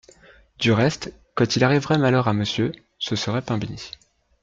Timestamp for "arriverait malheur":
1.63-2.27